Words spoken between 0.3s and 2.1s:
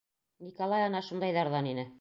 Николай ана шундайҙарҙан ине.